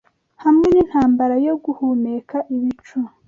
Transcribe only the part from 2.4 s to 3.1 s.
ibicu